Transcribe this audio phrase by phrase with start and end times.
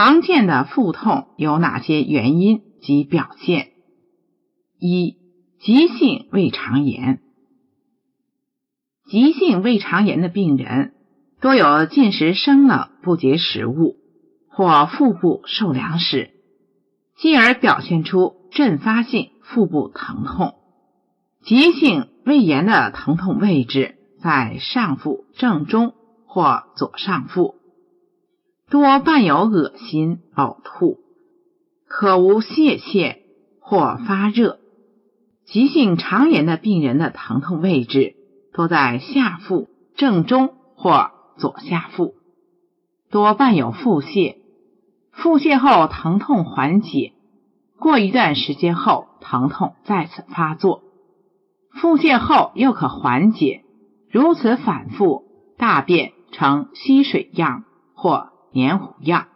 [0.00, 3.70] 常见的腹痛有哪些原因及表现？
[4.78, 5.16] 一、
[5.58, 7.18] 急性胃肠炎。
[9.10, 10.94] 急性胃肠炎的病人
[11.40, 13.96] 多有进食生冷不洁食物
[14.48, 16.30] 或腹部受凉时，
[17.16, 20.54] 进而表现出阵发性腹部疼痛。
[21.42, 25.92] 急性胃炎的疼痛位置在上腹正中
[26.24, 27.57] 或左上腹。
[28.70, 30.98] 多伴有恶心、呕吐，
[31.86, 33.16] 可无泄泻
[33.60, 34.58] 或发热。
[35.46, 38.14] 急性肠炎的病人的疼痛位置
[38.52, 42.16] 多在下腹正中或左下腹，
[43.10, 44.36] 多伴有腹泻。
[45.12, 47.14] 腹泻后疼痛缓解，
[47.78, 50.82] 过一段时间后疼痛再次发作，
[51.72, 53.64] 腹泻后又可缓解。
[54.10, 55.24] 如此反复，
[55.56, 57.64] 大便呈稀水样
[57.94, 58.32] 或。
[58.58, 59.28] 黏糊样，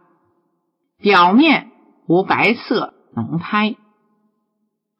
[0.99, 1.71] 表面
[2.09, 3.77] 无白色脓苔。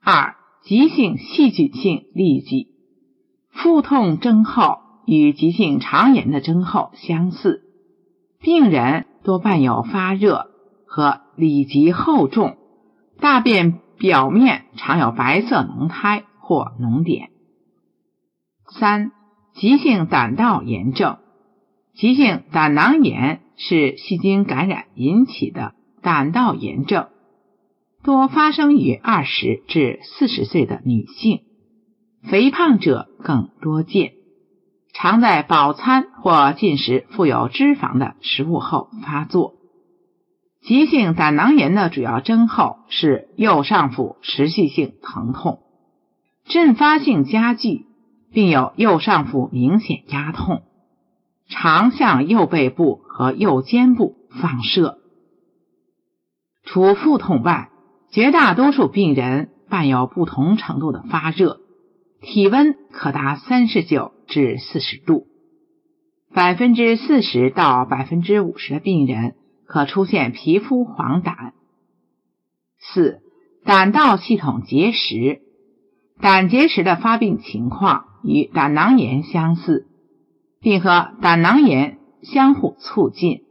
[0.01, 2.69] 二、急性细菌性痢疾，
[3.51, 7.65] 腹痛征候与急性肠炎的征候相似，
[8.39, 10.47] 病人多伴有发热
[10.87, 12.59] 和痢疾厚重，
[13.19, 17.31] 大便表面常有白色脓苔或脓点。
[18.71, 19.11] 三、
[19.55, 21.19] 急性胆道炎症，
[21.95, 23.41] 急性胆囊炎。
[23.65, 27.09] 是细菌感染引起的胆道炎症，
[28.03, 31.43] 多发生于二十至四十岁的女性，
[32.25, 34.15] 肥胖者更多见，
[34.93, 39.55] 常在饱餐或进食富有脂肪的食物后发作。
[40.61, 45.61] 急性胆囊炎的主要征候是右上腹持续性疼痛，
[46.47, 47.87] 阵发性加剧，
[48.33, 50.63] 并有右上腹明显压痛。
[51.53, 54.99] 常向右背部和右肩部放射。
[56.65, 57.71] 除腹痛外，
[58.11, 61.61] 绝大多数病人伴有不同程度的发热，
[62.23, 65.27] 体温可达三十九至四十度。
[66.33, 69.35] 百分之四十到百分之五十的病人
[69.67, 71.53] 可出现皮肤黄疸。
[72.79, 73.21] 四、
[73.65, 75.43] 胆道系统结石，
[76.21, 79.87] 胆结石的发病情况与胆囊炎相似。
[80.63, 83.43] 并和胆囊炎相互促进，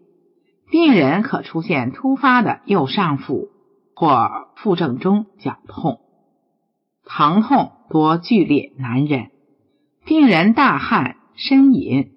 [0.69, 3.49] 病人可出现突发的右上腹
[3.93, 5.99] 或腹正中绞痛，
[7.03, 9.29] 疼痛多剧烈难忍，
[10.05, 12.13] 病人大汗呻吟，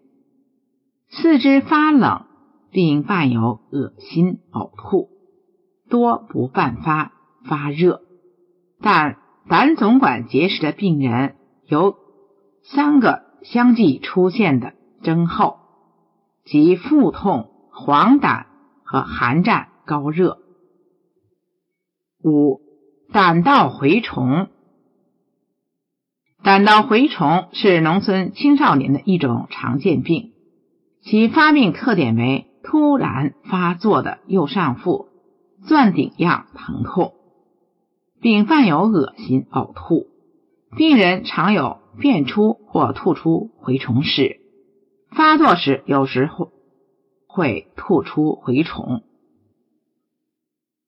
[1.08, 2.26] 四肢发冷，
[2.70, 5.08] 并伴有恶心呕吐，
[5.90, 7.10] 多不伴发
[7.44, 8.02] 发热。
[8.80, 9.18] 但
[9.48, 11.34] 胆总管结石的病人
[11.66, 11.96] 有
[12.62, 14.73] 三个相继出现的。
[15.04, 15.58] 征候
[16.44, 18.46] 即腹痛、黄疸
[18.82, 20.38] 和寒战、高热。
[22.24, 22.60] 五、
[23.12, 24.48] 胆道蛔虫。
[26.42, 30.32] 胆道蛔虫是农村青少年的一种常见病，
[31.02, 35.08] 其发病特点为突然发作的右上腹
[35.66, 37.14] 钻顶样疼痛，
[38.20, 40.08] 并伴有恶心、呕吐，
[40.76, 44.40] 病人常有便出或吐出蛔虫屎。
[45.14, 46.48] 发作时，有时会
[47.26, 49.02] 会吐出蛔虫。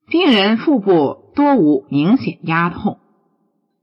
[0.08, 2.98] 病人腹部多无明显压痛，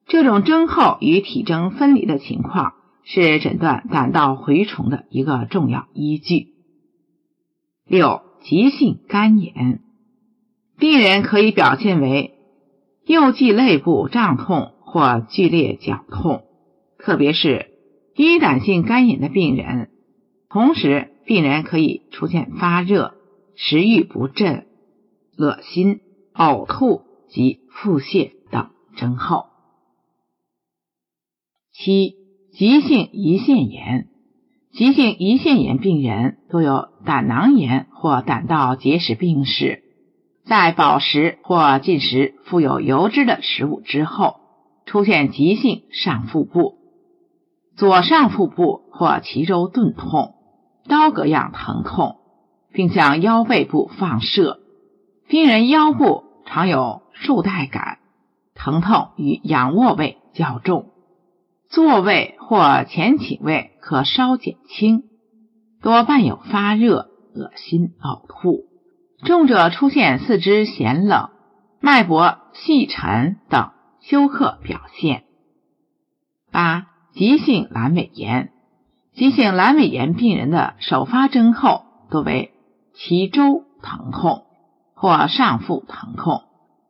[0.06, 2.74] 这种征候与体征分离的情况
[3.04, 6.54] 是诊断胆道蛔虫的一个重要依据。
[7.86, 9.82] 六、急性肝炎，
[10.78, 12.36] 病人可以表现为
[13.06, 16.44] 右际肋部胀痛或剧烈绞痛，
[16.98, 17.72] 特别是
[18.16, 19.90] 低胆性肝炎的病人。
[20.54, 23.16] 同时，病人可以出现发热、
[23.56, 24.68] 食欲不振、
[25.36, 26.00] 恶心、
[26.36, 29.48] 呕吐及腹泻等征候。
[31.72, 32.14] 七、
[32.52, 34.10] 急性胰腺炎，
[34.72, 39.82] 急性胰腺炎病人都有胆囊炎或胆道结石病史，
[40.46, 44.36] 在饱食或进食富有油脂的食物之后，
[44.86, 46.76] 出现急性上腹部、
[47.76, 50.36] 左上腹部或脐周钝痛。
[50.88, 52.18] 刀割样疼痛，
[52.72, 54.60] 并向腰背部放射。
[55.28, 58.00] 病人腰部常有束带感，
[58.54, 60.92] 疼痛与仰卧位较重，
[61.70, 65.04] 坐位或前倾位可稍减轻，
[65.82, 68.66] 多伴有发热、恶心、呕吐。
[69.26, 71.30] 重者出现四肢咸冷、
[71.80, 73.72] 脉搏细沉等
[74.02, 75.24] 休克表现。
[76.52, 78.53] 八、急性阑尾炎。
[79.16, 82.52] 急性阑尾炎病人的首发征候多为
[82.96, 84.44] 脐周疼痛
[84.96, 86.44] 或上腹疼痛，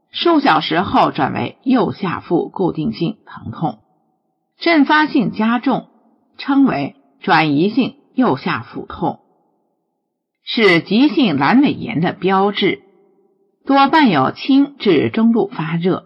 [0.10, 3.80] 数小时后转为右下腹固定性疼痛，
[4.58, 5.88] 阵发性加重，
[6.38, 9.20] 称为转移性右下腹痛，
[10.44, 12.84] 是急性阑尾炎的标志，
[13.66, 16.06] 多伴有轻至中度发热，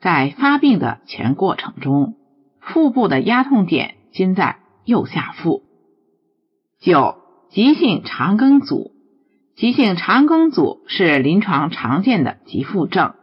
[0.00, 2.14] 在发病的全过程中，
[2.60, 5.62] 腹部的压痛点均在右下腹。
[6.80, 7.16] 九、
[7.50, 8.92] 急性肠梗阻。
[9.56, 13.14] 急性肠梗阻是临床常见的急腹症，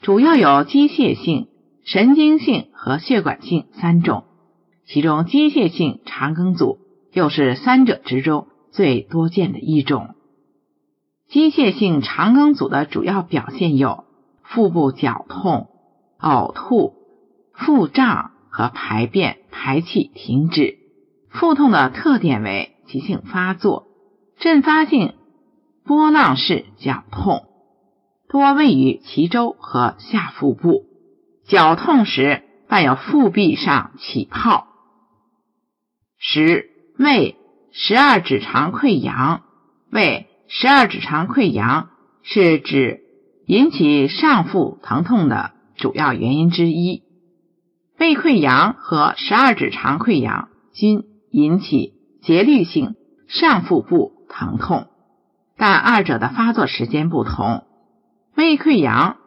[0.00, 1.48] 主要有机械性、
[1.84, 4.24] 神经性和血管性三种，
[4.86, 6.78] 其中机械性肠梗阻
[7.12, 10.14] 又是三者之中最多见的一种。
[11.28, 14.04] 机械性肠梗阻的主要表现有
[14.42, 15.68] 腹部绞痛、
[16.18, 16.94] 呕吐、
[17.52, 20.78] 腹胀和排便排气停止。
[21.38, 23.86] 腹痛的特点为急性发作，
[24.38, 25.14] 阵发性。
[25.84, 27.44] 波浪式绞痛
[28.28, 30.82] 多位于脐周和下腹部，
[31.46, 34.66] 绞痛时伴有腹壁上起泡。
[36.18, 37.36] 十胃
[37.70, 39.42] 十二指肠溃疡，
[39.92, 41.90] 胃十二指肠溃疡
[42.24, 43.02] 是指
[43.46, 47.04] 引起上腹疼痛的主要原因之一。
[47.96, 51.04] 胃溃疡和十二指肠溃疡均
[51.36, 51.92] 引起
[52.22, 52.94] 节律性
[53.28, 54.86] 上腹部疼痛。
[55.58, 57.64] 但二者的发作时间不同，
[58.34, 59.18] 胃溃疡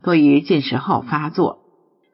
[0.00, 1.58] 多于进食后发作，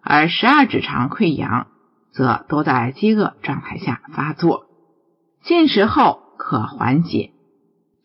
[0.00, 1.66] 而十二指肠溃疡
[2.12, 4.68] 则多在饥饿状态下发作，
[5.42, 7.32] 进食后可缓解，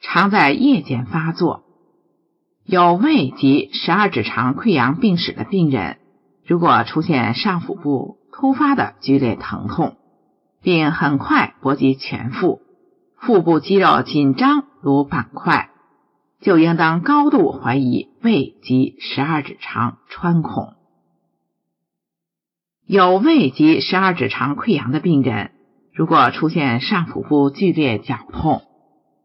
[0.02, 1.64] 常在夜间发作。
[2.66, 5.98] 有胃及十二指肠溃疡病史的病人，
[6.46, 9.96] 如果出现上腹部突发的剧烈疼痛，
[10.62, 12.62] 并很快波及全腹，
[13.18, 14.66] 腹部肌肉紧张。
[14.80, 15.72] 如板块，
[16.40, 20.76] 就应当高度怀疑胃及十二指肠穿孔。
[22.86, 25.52] 有胃及十二指肠溃疡的病人，
[25.92, 28.62] 如果出现上腹部剧烈绞痛，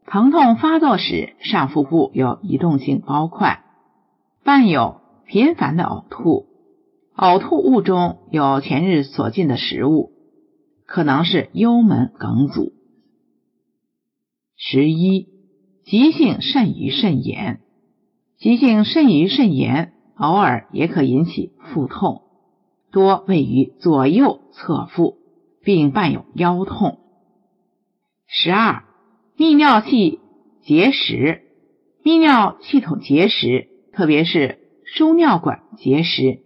[0.05, 3.63] 疼痛发作时上腹部有移动性包块，
[4.43, 6.47] 伴有频繁的呕吐，
[7.15, 10.11] 呕吐物中有前日所进的食物，
[10.85, 12.73] 可能是幽门梗阻。
[14.55, 15.31] 十一。
[15.85, 17.59] 急性肾盂肾炎，
[18.37, 22.21] 急性肾盂肾炎偶尔也可引起腹痛，
[22.89, 25.17] 多位于左右侧腹，
[25.61, 26.99] 并伴有腰痛。
[28.27, 28.85] 十二，
[29.35, 30.21] 泌尿系
[30.61, 31.41] 结石，
[32.01, 36.43] 泌尿系统结石，特别是输尿管结石，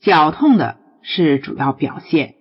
[0.00, 2.34] 绞痛的是主要表现，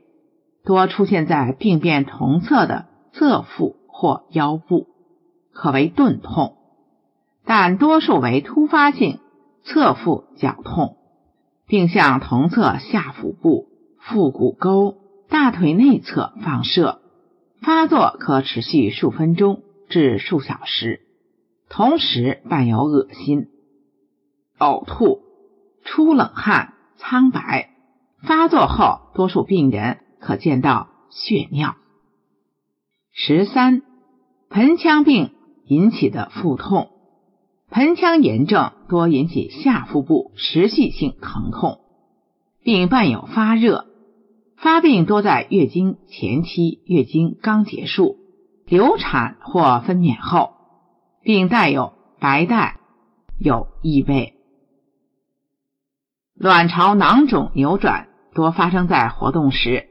[0.63, 4.87] 多出现在病变同侧的侧腹或腰部。
[5.53, 6.55] 可为钝痛，
[7.45, 9.19] 但多数为突发性
[9.63, 10.95] 侧腹绞痛，
[11.67, 13.67] 并向同侧下腹部、
[13.99, 14.95] 腹股沟、
[15.27, 17.01] 大腿内侧放射，
[17.61, 21.01] 发作可持续数分钟至数小时，
[21.69, 23.49] 同时伴有恶心、
[24.57, 25.19] 呕吐、
[25.83, 27.69] 出冷汗、苍白。
[28.23, 31.75] 发作后，多数病人可见到血尿。
[33.12, 33.81] 十三，
[34.50, 35.33] 盆腔病。
[35.68, 36.89] 引起的腹痛，
[37.69, 41.80] 盆腔炎症多引起下腹部持续性疼痛，
[42.61, 43.85] 并伴有发热。
[44.57, 48.18] 发病多在月经前期、月经刚结束、
[48.66, 50.56] 流产或分娩后，
[51.21, 52.78] 并带有白带，
[53.40, 54.33] 有异味。
[56.35, 59.87] 卵巢囊肿扭转多发生在活动时，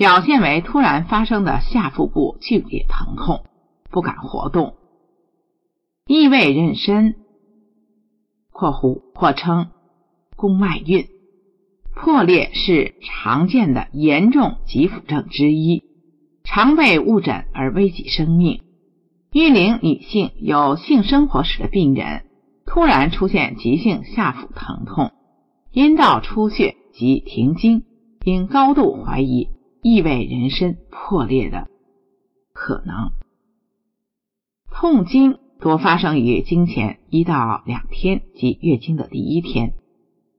[0.00, 3.44] 表现为突然发生的下腹部剧烈疼痛，
[3.90, 4.76] 不敢活动。
[6.06, 7.16] 异位妊娠
[8.50, 9.68] （括弧或称
[10.36, 11.06] 宫外孕）
[11.94, 15.84] 破裂是常见的严重急腹症之一，
[16.44, 18.62] 常被误诊而危及生命。
[19.32, 22.24] 育龄女性有性生活史的病人，
[22.64, 25.12] 突然出现急性下腹疼痛、
[25.72, 27.82] 阴道出血及停经，
[28.24, 29.50] 应高度怀疑
[29.82, 31.68] 异位妊娠破裂的
[32.52, 33.12] 可能。
[34.70, 35.38] 痛经。
[35.60, 39.74] 多发生于经前一到两天及月经的第一天，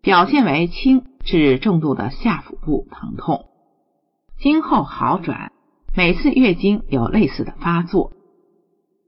[0.02, 3.46] 表现为轻至重度的下腹部疼痛，
[4.40, 5.52] 经后好转，
[5.96, 8.14] 每次月经有类似的发作。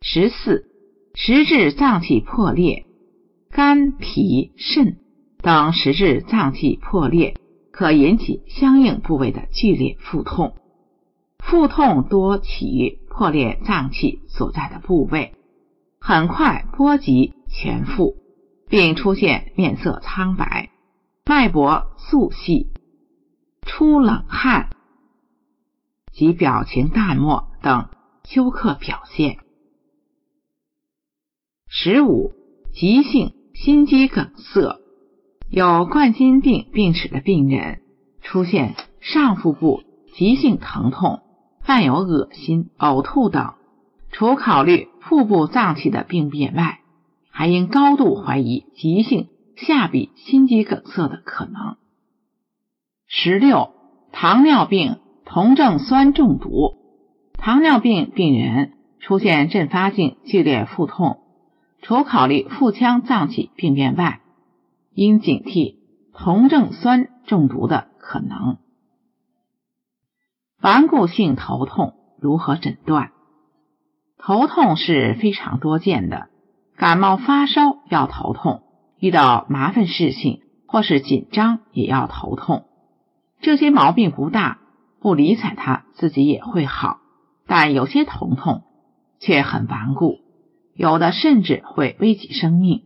[0.04, 0.68] 十四，
[1.16, 2.86] 实质脏器破裂，
[3.50, 4.98] 肝、脾、肾
[5.42, 7.34] 等实质脏器破裂，
[7.74, 10.56] 可引起相应部位的剧烈腹痛，
[11.40, 15.34] 腹痛多起于破裂脏器所在的部位。
[16.00, 18.16] 很快波及全腹，
[18.70, 20.70] 并出现面色苍白、
[21.26, 22.72] 脉搏速细、
[23.64, 24.70] 出冷汗
[26.12, 27.90] 及表情淡漠等
[28.24, 29.40] 休克表现。
[31.68, 32.34] 十五，
[32.72, 34.80] 急性心肌梗塞，
[35.56, 37.82] 有冠心病病史的病人
[38.24, 39.84] 出现上腹部
[40.16, 41.20] 急性疼痛，
[41.64, 43.54] 伴有恶心、呕吐等。
[44.12, 46.80] 除考虑腹部脏器的病变外，
[47.30, 51.76] 还应高度怀疑急性下壁心肌梗塞的可能。
[53.06, 53.74] 十六，
[54.12, 56.78] 糖尿病酮症酸中毒，
[57.38, 61.20] 糖尿病病人出现阵发性剧烈腹痛，
[61.84, 64.22] 除考虑腹腔脏器病变外，
[64.94, 65.78] 应警惕
[66.12, 68.58] 酮症酸中毒的可能。
[70.62, 73.12] 顽固性头痛如何诊断？
[74.18, 76.30] 头痛是非常多见的，
[76.78, 78.64] 感冒发烧要头痛，
[78.98, 82.66] 遇到麻烦事情或是紧张也要头痛。
[83.42, 84.60] 这些毛病不大，
[85.02, 87.00] 不理睬它自己也会好。
[87.46, 88.64] 但有些头痛
[89.20, 90.20] 却很顽固，
[90.74, 92.84] 有的甚至会危及生命。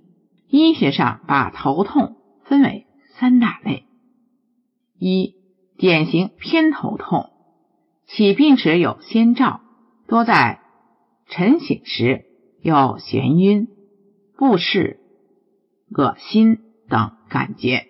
[0.50, 2.86] 医学上把头痛分为
[3.20, 3.86] 三大类：
[4.98, 5.36] 一、
[5.78, 7.30] 典型偏头痛，
[8.06, 9.62] 起病时有先兆，
[10.08, 10.62] 多在。
[11.30, 12.24] 晨醒时
[12.62, 13.68] 有眩晕、
[14.38, 15.02] 不适、
[15.90, 17.86] 恶心等感觉，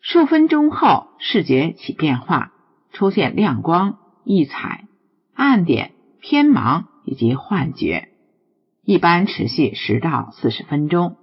[0.00, 2.52] 数分钟后视觉起变化，
[2.90, 4.88] 出现亮光、异彩、
[5.32, 8.08] 暗点、偏盲以及幻觉，
[8.82, 11.16] 一般持续十到四十分钟，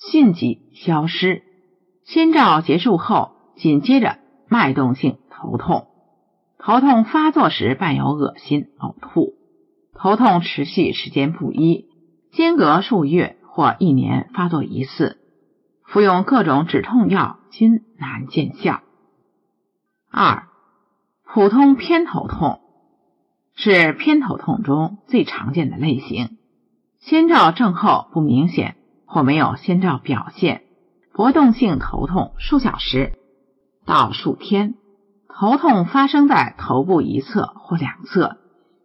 [0.00, 1.42] 迅即消失。
[2.04, 5.86] 先兆结束后，紧接着脉动性头痛，
[6.58, 9.34] 头痛发作时伴有恶心、呕吐。
[9.94, 11.86] 头痛持续时间不一，
[12.32, 15.18] 间隔数月或一年发作一次，
[15.84, 18.80] 服用各种止痛药均难见效。
[20.10, 20.48] 二、
[21.24, 22.60] 普通偏头痛
[23.54, 26.38] 是偏头痛中最常见的类型，
[26.98, 28.76] 先兆症候不明显
[29.10, 30.62] 或没有先兆表现，
[31.12, 33.18] 搏动性头痛数小时
[33.84, 34.76] 到数天，
[35.26, 38.38] 头痛发生在头部一侧或两侧。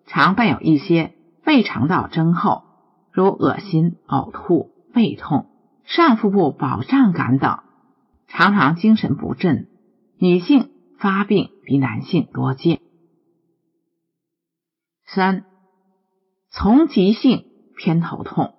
[0.08, 1.14] 常伴有一些
[1.46, 2.64] 胃肠道征候，
[3.12, 5.46] 如恶心、呕吐、胃痛、
[5.84, 7.60] 上腹部饱胀感等，
[8.28, 9.68] 常常精神不振。
[10.18, 12.80] 女性发病比男性多见。
[15.06, 15.46] 三、
[16.50, 17.46] 从急性
[17.78, 18.56] 偏头痛，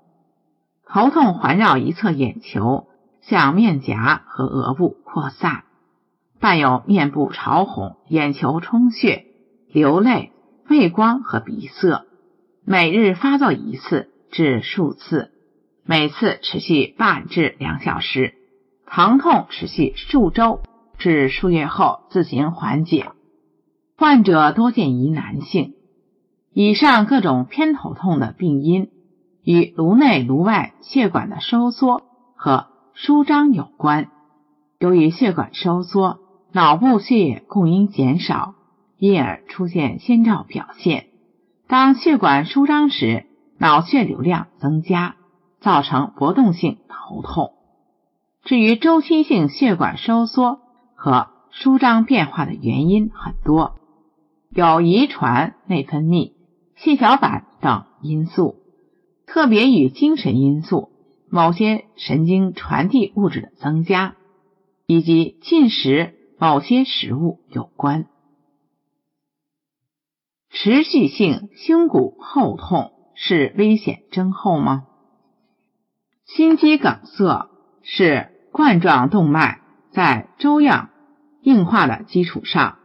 [0.86, 2.86] 头痛环绕一侧眼球，
[3.20, 5.64] 向面颊和额部扩散，
[6.40, 9.26] 伴有面部潮红、眼球充血、
[9.68, 10.32] 流泪。
[10.68, 12.06] 畏光和鼻塞，
[12.64, 15.30] 每日发作一次至数次，
[15.84, 18.34] 每次持续半至两小时，
[18.84, 20.58] 疼痛持续数周
[20.98, 23.12] 至数月后自行缓解。
[23.96, 25.74] 患者多见于男性。
[26.52, 28.90] 以上各种偏头痛的病因
[29.46, 32.02] 与颅内颅外血管的收缩
[32.34, 34.10] 和舒张有关。
[34.80, 36.18] 由于血管收缩，
[36.52, 38.54] 脑部血液供应减少。
[38.98, 41.08] 因而出现先兆表现。
[41.68, 43.26] 当血管舒张时，
[43.58, 45.16] 脑血流量增加，
[45.60, 47.52] 造成搏动性头痛。
[48.42, 50.60] 至于周期性血管收缩
[50.94, 53.74] 和舒张变化的原因很多，
[54.48, 56.32] 有遗传、内分泌、
[56.74, 58.56] 血小板等因素，
[59.26, 60.90] 特别与精神因素、
[61.28, 64.16] 某些神经传递物质的增加，
[64.86, 68.06] 以及进食某些食物有关。
[70.48, 74.86] 持续性胸骨后痛是危险征候吗？
[76.24, 77.50] 心肌梗塞
[77.82, 80.90] 是冠状动脉在粥样
[81.42, 82.78] 硬化的基础上，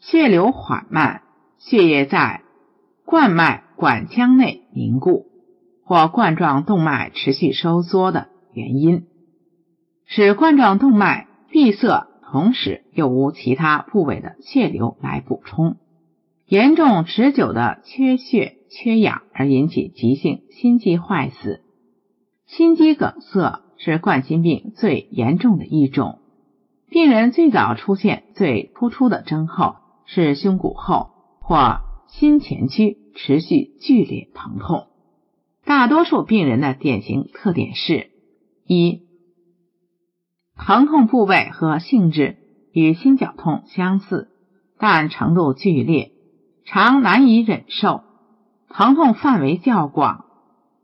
[0.00, 1.22] 血流缓慢，
[1.58, 2.42] 血液在
[3.04, 5.26] 冠脉管腔内凝固，
[5.84, 9.04] 或冠状动脉持续收缩的原因，
[10.06, 15.76] 使冠状动脉闭塞，同时又无其他部位的血流来补充。
[16.46, 21.62] 严重持久的缺血缺氧而引起急性心肌坏死，
[22.46, 26.18] 心肌梗塞是冠心病最严重的一种。
[26.90, 29.76] 病人最早出现最突出的征候
[30.06, 31.10] 是胸骨后
[31.40, 34.86] 或心前区持续剧烈疼痛。
[35.64, 38.10] 大多数病人的典型特点是：
[38.66, 39.02] 一、
[40.56, 42.36] 疼痛部位和性质
[42.72, 44.28] 与心绞痛相似，
[44.78, 46.12] 但程度剧烈。
[46.66, 48.02] 常难以忍受，
[48.68, 50.24] 疼痛范围较广，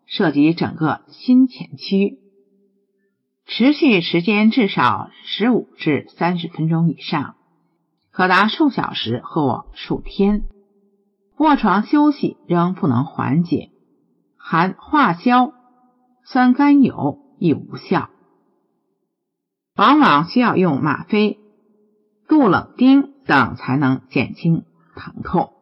[0.07, 2.19] 涉及整个心前区，
[3.47, 7.37] 持续时间至少十五至三十分钟以上，
[8.11, 10.43] 可达数小时或数天。
[11.39, 13.71] 卧床休息仍不能缓解，
[14.43, 15.53] 含化消、
[16.25, 18.09] 酸甘油亦无效，
[19.77, 21.39] 往往需要用吗啡、
[22.27, 24.65] 杜冷丁等才能减轻
[24.97, 25.53] 疼痛。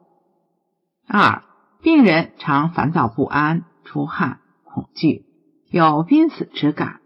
[1.07, 1.43] 二、
[1.83, 5.27] 病人常烦躁不安、出汗、恐惧，
[5.69, 7.01] 有濒死之感，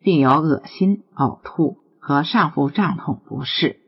[0.00, 3.78] 并有恶心、呕吐和上腹胀痛不适。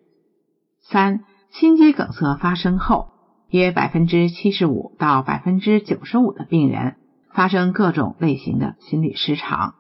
[0.82, 3.12] 三、心肌梗塞发生后。
[3.50, 6.96] 约百分之七十五到百分之九十五的病人
[7.34, 9.74] 发生各种类型的心律失常，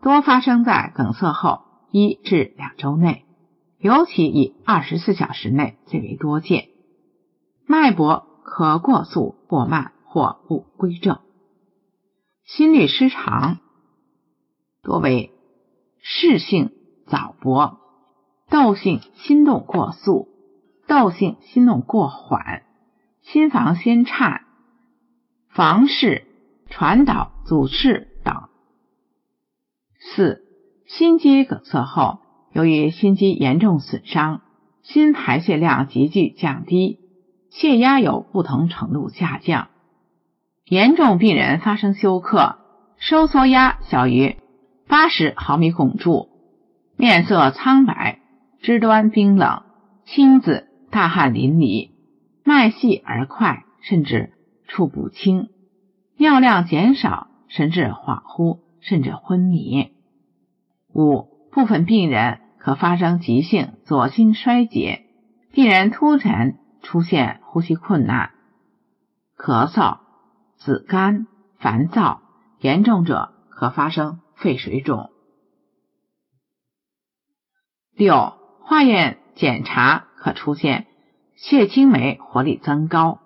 [0.00, 3.24] 多发生在梗塞后一至两周内，
[3.78, 6.68] 尤其以二十四小时内最为多见。
[7.66, 11.18] 脉搏可过速、过慢或不规正。
[12.44, 13.58] 心律失常
[14.80, 15.32] 多为
[16.00, 16.70] 室性
[17.08, 17.80] 早搏、
[18.48, 20.28] 窦性心动过速、
[20.86, 22.62] 窦性心动过缓。
[23.22, 24.42] 心房先颤、
[25.48, 26.28] 房室
[26.68, 28.48] 传导阻滞等。
[29.98, 30.42] 四、
[30.86, 32.18] 心肌梗塞后，
[32.52, 34.42] 由于心肌严重损伤，
[34.82, 37.00] 心排泄量急剧降低，
[37.50, 39.68] 血压有不同程度下降。
[40.64, 42.58] 严重病人发生休克，
[42.98, 44.36] 收缩压小于
[44.88, 46.28] 八十毫米汞柱，
[46.96, 48.20] 面色苍白，
[48.60, 49.62] 肢端冰冷，
[50.04, 51.90] 青紫，大汗淋漓。
[52.44, 54.32] 脉细而快，甚至
[54.68, 55.48] 触不清；
[56.16, 59.92] 尿量减少，神志恍惚，甚至昏迷。
[60.94, 65.04] 五部分病人可发生急性左心衰竭，
[65.52, 68.30] 病人突然出现呼吸困难、
[69.36, 69.98] 咳嗽、
[70.56, 71.26] 紫绀、
[71.58, 72.22] 烦躁，
[72.60, 75.10] 严重者可发生肺水肿。
[77.94, 80.86] 六化验检查可出现。
[81.38, 83.20] 血清酶活力增高，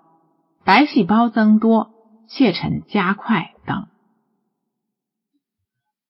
[0.65, 1.93] 白细胞增多，
[2.31, 3.89] 血沉加快等。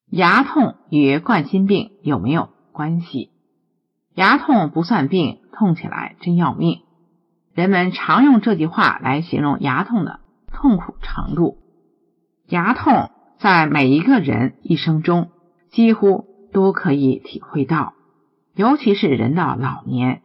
[0.07, 3.31] 牙痛与冠心病有没有关系？
[4.15, 6.83] 牙痛不算病，痛起来真要命。
[7.55, 10.21] 人们常用这句话来形容牙痛的
[10.53, 11.57] 痛苦程度。
[12.47, 15.31] 牙痛在每一个人一生中
[15.71, 17.95] 几乎都可以体会到，
[18.55, 20.21] 尤其是人到老年。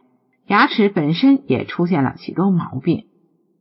[0.46, 3.06] 牙齿本身也出现了许多毛病，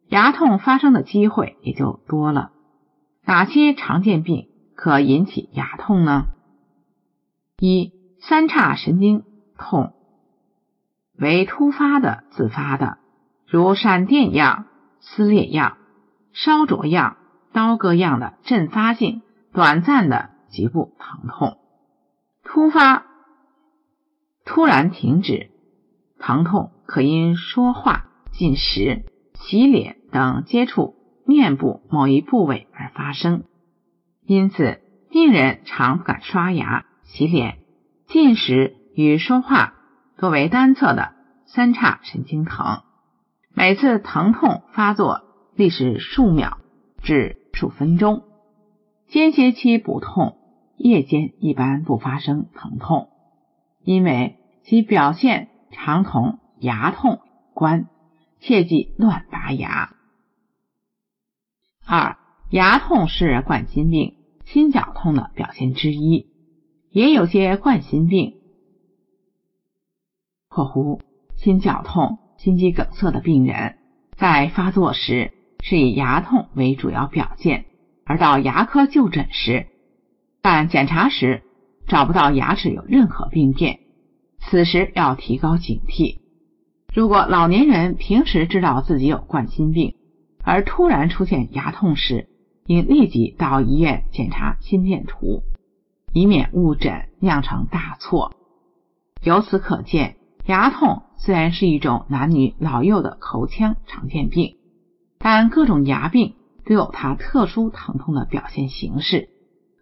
[0.07, 2.51] 牙痛发生的机会也就多了。
[3.23, 6.27] 哪些常见病可引起牙痛呢？
[7.57, 9.23] 一、三叉神经
[9.57, 9.93] 痛，
[11.17, 12.97] 为突发的、自发的，
[13.47, 14.65] 如闪电样、
[14.99, 15.77] 撕裂样、
[16.33, 17.17] 烧灼样、
[17.51, 19.21] 刀割样的阵发性、
[19.53, 21.57] 短暂的局部疼痛，
[22.43, 23.05] 突发、
[24.43, 25.49] 突然停止。
[26.19, 29.05] 疼痛可因说话、进食、
[29.35, 30.95] 洗脸等接触
[31.25, 33.43] 面部某一部位而发生，
[34.25, 37.59] 因此病人常不敢刷牙、洗脸、
[38.07, 39.75] 进食与说话
[40.17, 41.13] 多为单侧的
[41.45, 42.81] 三叉神经疼。
[43.53, 45.21] 每次疼痛发作
[45.55, 46.57] 历时数秒
[47.01, 48.23] 至数分钟，
[49.07, 50.37] 间歇期不痛，
[50.77, 53.09] 夜间一般不发生疼痛，
[53.83, 55.49] 因为其表现。
[55.71, 57.19] 常同牙痛
[57.53, 57.87] 关，
[58.47, 59.95] 切忌乱拔牙。
[61.83, 62.15] 二、
[62.51, 66.27] 牙痛是冠心病、心绞痛的表现之一，
[66.91, 68.35] 也有些冠心病
[70.47, 71.01] （括弧
[71.35, 73.79] 心绞痛、心肌梗塞）的病人
[74.15, 77.65] 在发作时是以牙痛为主要表现，
[78.05, 79.65] 而到牙科就诊时，
[80.43, 81.41] 但检查时
[81.87, 83.79] 找不到牙齿有任何病变。
[84.37, 86.24] 此时要提高警惕。
[86.95, 89.95] 如果老年人平时知道自己有冠心病，
[90.45, 92.29] 而突然出现牙痛时，
[92.67, 95.43] 应立即到医院检查心电图，
[96.13, 98.31] 以免误诊酿成大错。
[99.21, 104.55] 由此可见，牙痛虽然是一种男女老幼的口腔常见病，
[105.19, 109.27] 但各种牙病都有它特殊疼痛的表现形式，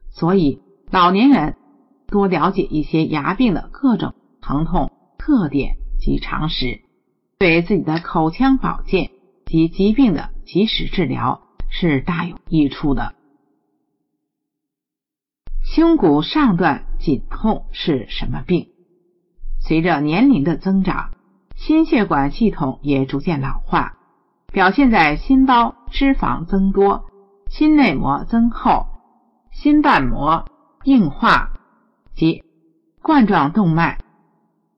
[0.09, 1.57] 所以老年人
[2.07, 4.15] 多了解一些牙病的各种。
[4.41, 6.81] 疼痛特点及常识，
[7.43, 9.11] 对自己的口腔保健
[9.45, 13.15] 及疾病的及时治疗是大有益处的。
[15.61, 18.69] 胸骨上段紧痛是什么病？
[19.59, 21.11] 随着年龄的增长，
[21.57, 23.97] 心血管系统也逐渐老化，
[24.53, 27.09] 表现在心包脂肪增多、
[27.49, 28.85] 心内膜增厚、
[29.51, 30.45] 心瓣膜
[30.85, 31.51] 硬化
[32.15, 32.45] 及
[33.01, 33.99] 冠状动脉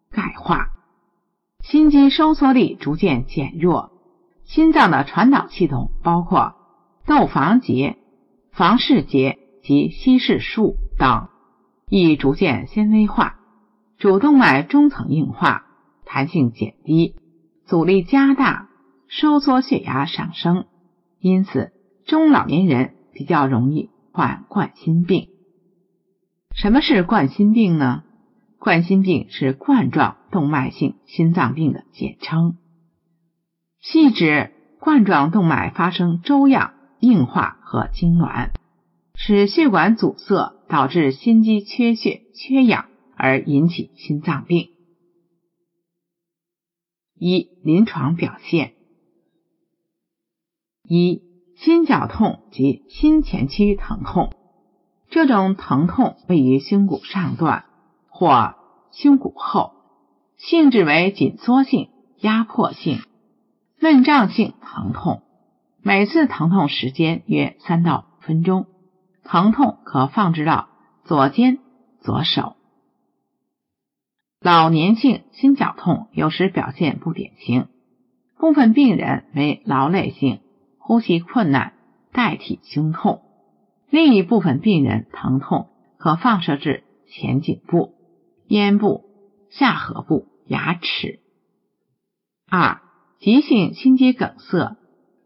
[0.09, 0.71] 钙化，
[1.65, 3.89] 心肌收缩力逐渐减弱，
[4.43, 6.53] 心脏的传导系统包括
[7.07, 7.97] 窦房结、
[8.51, 11.27] 房室结及稀释束等，
[11.89, 13.39] 亦逐渐纤维化，
[13.97, 15.65] 主动脉中层硬化，
[16.05, 17.15] 弹性减低，
[17.65, 18.69] 阻力加大，
[19.07, 20.65] 收缩血压上升，
[21.19, 21.71] 因此
[22.05, 25.29] 中老年人比较容易患冠心病。
[26.53, 28.03] 什么是冠心病呢？
[28.65, 32.57] 冠心病是冠状动脉性心脏病的简称，
[33.79, 38.49] 系指冠状动脉发生粥样硬化和痉挛，
[39.13, 44.69] 使血管阻塞，导致心肌缺血缺氧而引起心脏病。
[47.13, 48.73] 一、临床表现：
[50.81, 51.21] 一、
[51.55, 54.33] 心绞痛及心前区疼痛，
[55.11, 57.65] 这种疼痛位于胸骨上段。
[58.17, 58.55] 或
[58.91, 59.73] 胸骨后，
[60.37, 62.99] 性质为紧缩性、压迫性、
[63.77, 65.21] 闷胀性疼痛，
[65.81, 68.67] 每次疼痛时间约三到五分钟，
[69.25, 70.69] 疼痛可放置到
[71.03, 71.59] 左肩、
[71.99, 72.55] 左手。
[74.39, 77.67] 老年性心绞痛有时表现不典型，
[78.37, 80.39] 部分病人为劳累性
[80.77, 81.73] 呼吸困难
[82.13, 83.23] 代替胸痛，
[83.89, 87.93] 另一部分病人疼痛可放射至前颈部。
[88.47, 89.05] 咽部、
[89.49, 91.19] 下颌部、牙齿。
[92.49, 92.81] 二、
[93.19, 94.77] 急性心肌梗塞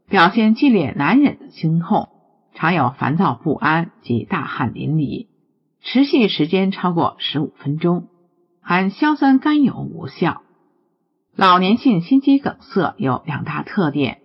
[0.08, 2.10] 表现剧烈难忍的心痛，
[2.54, 5.28] 常有烦躁不安及大汗淋漓，
[5.82, 8.08] 持续时间超过十五分钟，
[8.62, 10.42] 含硝酸甘油无效。
[11.36, 14.22] 老年性心肌梗塞有两大特点：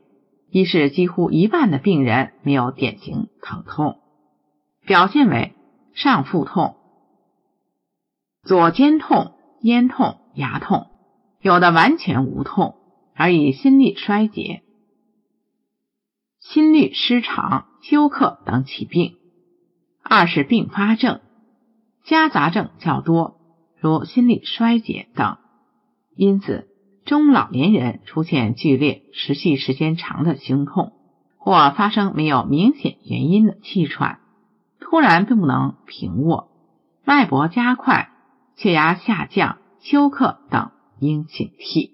[0.50, 3.98] 一是几乎一半的病人没有典型疼痛，
[4.87, 5.52] 表现为
[5.94, 6.76] 上腹痛。
[8.44, 10.88] 左肩痛、咽痛、牙痛，
[11.40, 12.74] 有的完全无痛，
[13.14, 14.62] 而以心力衰竭、
[16.40, 19.14] 心律失常、休克等起病；
[20.02, 21.22] 二是并发症、
[22.02, 23.40] 夹杂症较多，
[23.80, 25.38] 如心力衰竭等。
[26.14, 26.68] 因此，
[27.07, 30.92] 中老年人出现剧烈、持续时间长的胸痛，
[31.38, 34.18] 或发生没有明显原因的气喘，
[34.80, 36.50] 突然并不能平卧，
[37.04, 38.11] 脉搏加快。
[38.57, 41.90] 血压下降、休克等应警惕。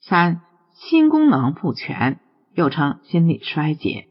[0.00, 0.40] 三、
[0.74, 2.20] 心功能不全，
[2.54, 4.08] 又称心力衰竭，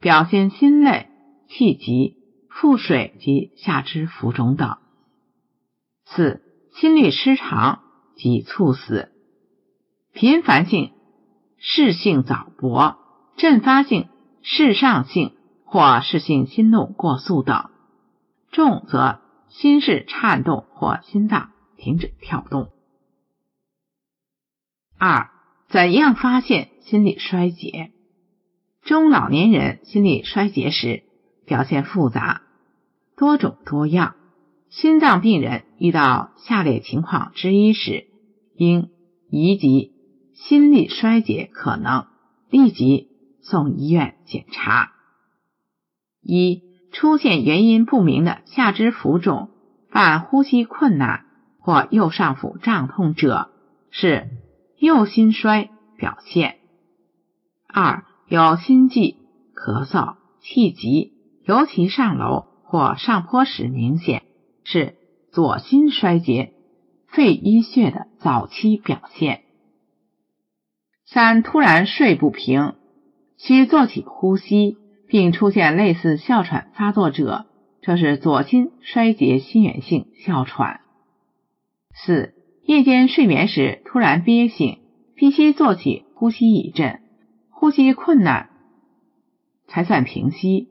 [0.00, 1.08] 表现心累、
[1.48, 2.16] 气急、
[2.48, 4.78] 腹水及下肢浮肿等。
[6.04, 6.42] 四、
[6.74, 7.80] 心律失常
[8.16, 9.10] 及猝死，
[10.12, 10.92] 频繁性
[11.58, 12.98] 室性早搏、
[13.36, 14.08] 阵发性
[14.42, 17.70] 室上性或室性心动过速等。
[18.50, 19.20] 重则。
[19.50, 22.70] 心室颤动或心脏停止跳动。
[24.98, 25.30] 二、
[25.68, 27.92] 怎样发现心力衰竭？
[28.82, 31.04] 中老年人心力衰竭时
[31.46, 32.42] 表现复杂，
[33.16, 34.16] 多种多样。
[34.68, 38.06] 心脏病人遇到下列情况之一时，
[38.54, 38.90] 应
[39.28, 39.92] 疑及
[40.32, 42.06] 心力衰竭可能，
[42.50, 43.08] 立即
[43.42, 44.92] 送医院检查。
[46.22, 49.50] 一出现原因不明的下肢浮肿、
[49.90, 51.24] 伴呼吸困难
[51.58, 53.50] 或右上腹胀痛者，
[53.90, 54.28] 是
[54.78, 56.56] 右心衰表现。
[57.68, 59.16] 二有心悸、
[59.54, 61.12] 咳嗽、气急，
[61.44, 64.22] 尤其上楼或上坡时明显，
[64.64, 64.96] 是
[65.30, 66.54] 左心衰竭、
[67.06, 69.42] 肺淤血的早期表现。
[71.06, 72.74] 三突然睡不平，
[73.36, 74.78] 需做起呼吸。
[75.10, 77.46] 并出现类似哮喘发作者，
[77.82, 80.80] 这是左心衰竭心源性哮喘。
[81.92, 84.78] 四、夜间睡眠时突然憋醒，
[85.16, 87.00] 必须做起呼吸一阵，
[87.50, 88.50] 呼吸困难
[89.66, 90.68] 才算平息，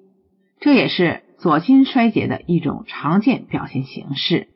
[0.61, 4.47] 这也是左心衰竭的一种常见表现形式。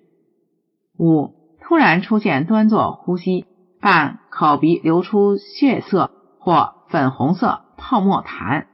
[0.97, 3.45] 五、突然出现端坐呼吸，
[3.81, 8.67] 伴口鼻流出血色或粉红色泡沫痰。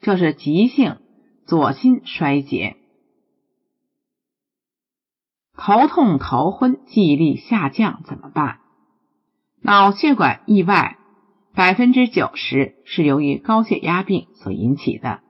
[0.00, 0.98] 这是急性
[1.44, 2.76] 左心衰竭，
[5.56, 8.60] 头痛、头昏、记忆力下降怎么办？
[9.60, 10.98] 脑血管意外
[11.52, 15.20] 百分之九十是由于高血压病所引起的，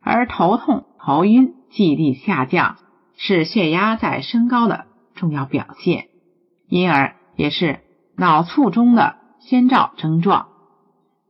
[0.00, 2.78] 而头痛、头晕、记忆力下降
[3.16, 6.08] 是血压在升高的重要表现，
[6.66, 7.78] 因而也是
[8.16, 10.48] 脑卒中的先兆症状。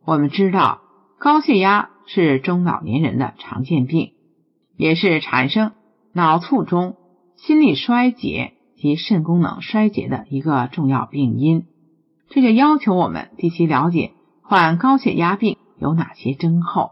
[0.07, 0.81] 我们知道
[1.19, 1.91] 高血压。
[2.13, 4.15] 是中老年人的常见病，
[4.77, 5.71] 也是产生
[6.13, 6.97] 脑卒中、
[7.37, 11.67] 心力衰竭及肾功能衰竭的一个重要病因。
[12.29, 14.11] 这就要求我们必须了解
[14.43, 16.91] 患高血压病有哪些征候。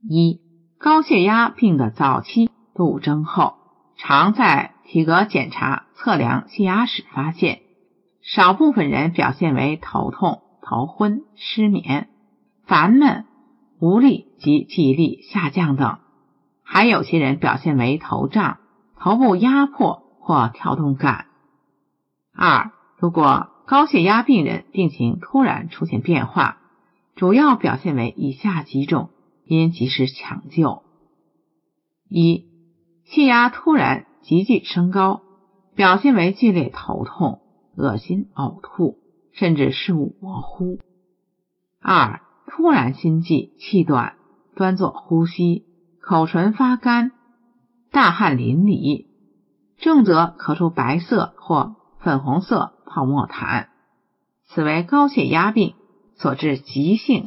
[0.00, 0.40] 一、
[0.78, 3.56] 高血压病的早期度征候，
[3.98, 7.60] 常在体格检查、测量血压时发现。
[8.22, 12.08] 少部分人表现为头痛、头昏、失眠、
[12.64, 13.26] 烦闷、
[13.82, 15.98] 无力及记忆力下降等，
[16.62, 18.58] 还有些人表现为头胀、
[18.96, 21.26] 头部压迫或跳动感。
[22.32, 26.58] 二、如果高血压病人病情突然出现变化，
[27.16, 29.10] 主要表现为以下几种，
[29.44, 30.84] 应及时抢救：
[32.08, 32.44] 一、
[33.04, 35.22] 血压突然急剧升高，
[35.74, 37.40] 表现为剧烈头痛。
[37.74, 38.98] 恶心、呕吐，
[39.32, 40.78] 甚至视物模糊。
[41.80, 42.20] 二、
[42.54, 44.16] 突然心悸、气短、
[44.54, 45.64] 端坐呼吸、
[46.02, 47.12] 口唇发干、
[47.90, 49.06] 大汗淋漓，
[49.78, 53.68] 重则咳出白色或粉红色泡沫痰，
[54.44, 55.74] 此为高血压病
[56.14, 57.24] 所致急性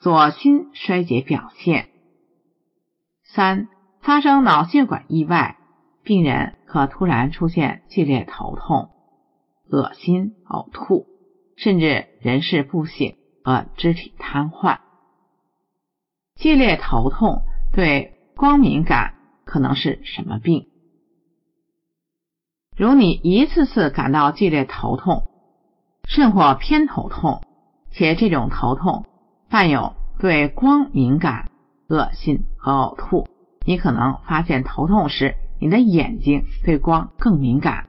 [0.00, 1.88] 左心衰竭表现。
[3.22, 3.68] 三、
[4.00, 5.56] 发生脑血管意外，
[6.02, 8.90] 病人可突然出现剧烈头痛。
[9.70, 11.06] 恶心、呕吐，
[11.56, 13.14] 甚至人事不省
[13.46, 14.78] 和肢体瘫痪。
[16.34, 20.66] 剧烈头痛对光敏感可能是什么病？
[22.76, 25.28] 如你一次次感到剧烈头痛，
[26.08, 27.40] 甚或偏头痛，
[27.92, 29.06] 且这种头痛
[29.48, 31.48] 伴有对光敏感、
[31.88, 33.28] 恶心和呕吐，
[33.64, 37.88] 你可能发现头痛时你的眼睛对光更敏感。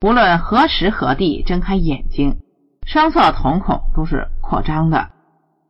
[0.00, 2.40] 无论何时何地睁开眼睛，
[2.84, 5.08] 双侧瞳孔都是扩张的。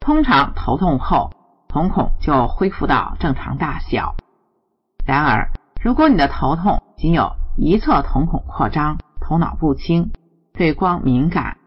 [0.01, 1.31] 通常头痛后，
[1.69, 4.17] 瞳孔就恢复到正常大小。
[5.07, 10.11] 然而，如果你的头痛仅有一侧瞳孔扩张、头脑不清、
[10.53, 11.59] 对光敏感、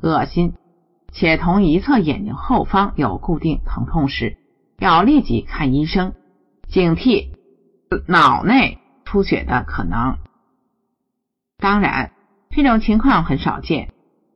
[0.00, 0.54] 恶心，
[1.12, 4.36] 且同一侧眼睛后方有固定疼痛时，
[4.78, 6.14] 要立即看医生，
[6.66, 7.28] 警惕
[8.08, 10.16] 脑内出血的可能。
[11.58, 12.10] 当然。
[12.56, 13.93] 这种情况很少见，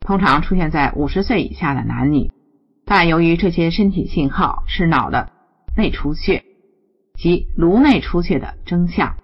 [0.09, 2.33] 通常出现在五十岁以下的男女。
[2.87, 5.33] 但由于这些身体信号是脑的
[5.77, 6.44] 内出血
[7.18, 9.16] 及颅内出血的征象，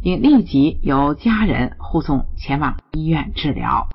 [0.00, 3.90] 应立即由家人护送前往医院治疗。